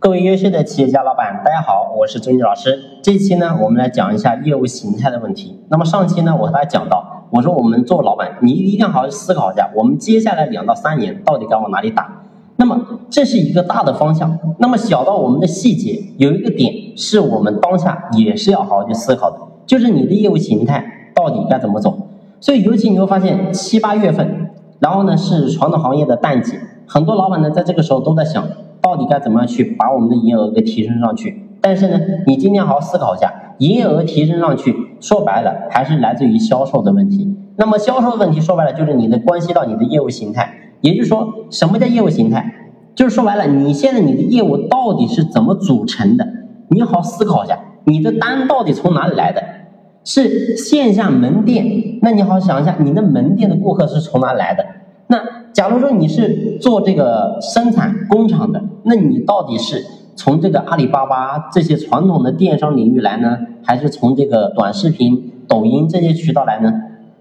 [0.00, 2.82] 各位优秀的企业家老板，大家好，我是周毅老师。
[3.02, 5.60] 这期呢，我们来讲一下业务形态的问题。
[5.68, 12.22] 那么上期呢，我和大家讲到，我说我们做老板，你一定要好好思考一下，我们接下来两到三年到底该往哪里打。
[12.56, 19.36] 那么这是一个大的方向，那么小到我们的细节，有一个点是我们当下也是要好好去思考的，
[19.66, 22.08] 就是你的业务形态到底该怎么走。
[22.40, 24.48] 所以尤其你会发现七八月份，
[24.78, 26.54] 然后呢是传统行业的淡季，
[26.86, 28.42] 很多老板呢在这个时候都在想。
[28.80, 31.46] 到底该怎么样去把我们的营业额给提升上去？
[31.60, 37.36] 但是呢，你今天好好思考一下，营业额提升上去，说白了还是来自于销售的问题。
[37.56, 42.54] 那么销售的问题说白了就是你的关系到你的业务形态，也就是说，什么叫业务形态？
[42.94, 46.26] 就是说白了，你现在你的业务到底是怎么组成的？
[46.68, 49.42] 你好好思考一下，你的单到底从哪里来的？
[50.02, 51.98] 是线下门店？
[52.00, 54.64] 那你好好想一下，你的门店的顾客是从哪来的？
[55.52, 66.72] 假如说你是做这个生产工厂的，那你到底是从这个阿里巴巴这些传统的电商领域来呢，还是从这个短视频、抖音这些渠道来呢？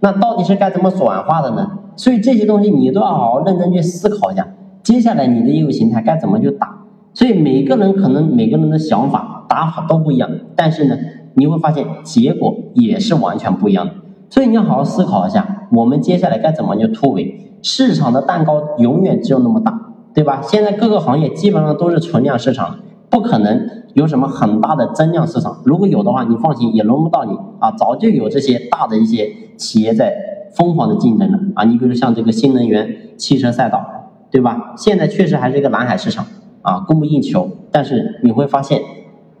[0.00, 1.78] 那到底是该怎么转化的呢？
[1.96, 4.46] 所以这些东西你都要好好认真去思考一下。
[4.82, 6.84] 接下来你的业务形态该怎么去打？
[7.12, 10.96] 所以每个人可能每个人的想法打法都不一样，但是呢，
[11.34, 13.92] 你会发现结果也是完全不一样的。
[14.28, 17.49] 所以你要好好思考一下，我们接下来该怎么去突围？
[17.62, 20.40] 市场的蛋糕永远只有那么大，对吧？
[20.42, 22.78] 现在各个行业基本上都是存量市场，
[23.10, 25.60] 不可能有什么很大的增量市场。
[25.64, 27.70] 如果有的话，你放心，也轮不到你啊！
[27.72, 30.14] 早就有这些大的一些企业在
[30.54, 31.64] 疯狂的竞争了啊！
[31.64, 33.84] 你比如像这个新能源汽车赛道，
[34.30, 34.74] 对吧？
[34.76, 36.24] 现在确实还是一个蓝海市场
[36.62, 37.48] 啊，供不应求。
[37.70, 38.80] 但是你会发现，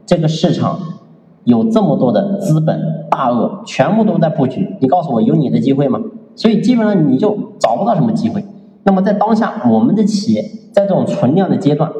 [0.04, 0.78] 这个市场
[1.44, 4.76] 有这么多的资本大鳄，全部都在布局。
[4.80, 6.00] 你告诉我，有你的机会吗？
[6.40, 8.42] 所以基本上你就找不到什么机会。
[8.84, 11.92] 那么在当下，我们的企业在这种存量的阶段，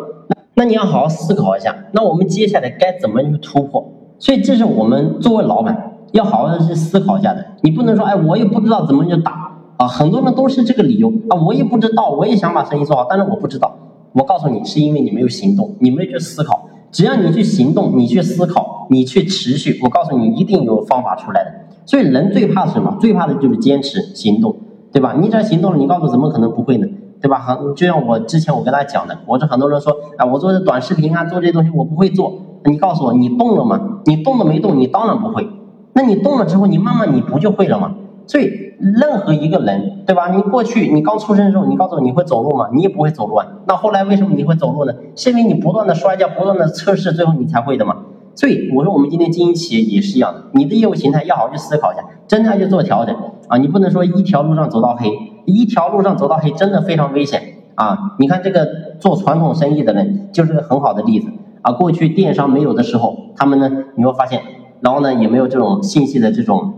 [0.55, 3.87] 那你要好好思考一下，那我们接下来该怎么去突破？
[4.19, 7.45] 所以这是我们作为老板要好好的去思考一下的。
[7.61, 9.87] 你不能说，哎，我也不知道怎么去打啊。
[9.87, 13.77] 很多人都是这个理由啊，我也不知道，我也想把生意做好，但是我不知道。
[14.15, 16.67] 我告诉你，是因为你没有行动，你没有去思考。
[16.91, 21.51] 只要你去行动，你去思考，你去持续，我告诉你，一定有方法出来的。
[21.85, 22.97] 所以人最怕什么？
[23.01, 24.57] 最怕的就是坚持行动，
[24.93, 25.15] 对吧？
[25.19, 26.87] 你只要行动了，你告诉我怎么可能不会呢？
[27.21, 27.39] 对吧？
[27.39, 32.33] 很就像我之前我跟大家讲的，我这很多人说，哎，我做的短视频啊，做这些东西我不会做。
[32.65, 34.01] 你告诉我，你动了吗？
[34.07, 34.79] 你动都没动？
[34.79, 35.49] 你当然不会。
[35.93, 37.95] 那你动了之后，你慢慢你不就会了吗？
[38.27, 38.49] 所以
[38.79, 40.29] 任何一个人，对吧？
[40.29, 42.69] 你过去你刚出生的时候，你告诉我你会走路吗？
[42.73, 43.47] 你也不会走路啊。
[43.67, 44.93] 那后来为什么你会走路呢？
[45.17, 47.97] 是因为你不断的摔跤，不断的测试，最后你才会的嘛。
[48.35, 53.15] 所以我说，我们今天经营企业也是一样的，你的业务形态要好好去思考一下，真的要去做调整
[53.49, 53.59] 啊！
[53.59, 55.11] 你不能说一条路上走到黑，
[55.45, 57.43] 一条路上走到黑真的非常危险
[57.75, 58.15] 啊！
[58.19, 58.67] 你看这个
[58.99, 61.29] 做传统生意的人就是个很好的例子
[61.63, 61.73] 啊。
[61.73, 64.41] 过去电商没有的时候，他们呢你会发现，
[64.81, 66.75] 然后呢也没有这种信息的这种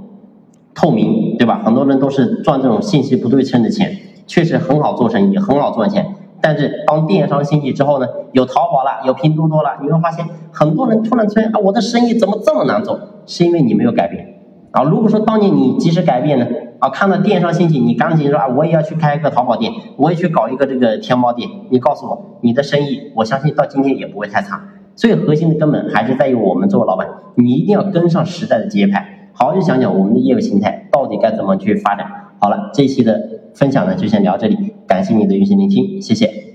[0.74, 1.62] 透明，对吧？
[1.64, 3.96] 很多人都是赚这种信息不对称的钱，
[4.26, 6.14] 确实很好做生意，很好赚钱。
[6.42, 12.98] 但是当电商兴起之后呢，有淘宝了，有拼多多了，你会发现很多人突然出现啊，我的生意怎么这么难做？
[13.26, 14.40] 是因为你没有改变
[14.72, 14.82] 啊。
[14.82, 16.46] 如果说当年你及时改变呢，
[16.80, 21.48] 啊，看到电商兴起，你赶紧说啊，我也要去开一个淘宝店，我也去搞一个这个天猫店。
[21.70, 24.60] 你告诉我，你的生意，我相信到今天也不会太差。
[24.96, 32.06] 最核心的根本还是在于我们作为老板，你一定要跟上时代的节拍，好好去想想我们的业务形态到底该怎么去发展。
[32.40, 34.56] 好了，这一期的分享呢就先聊这里。
[34.86, 36.51] 感谢你的用心聆听，谢谢。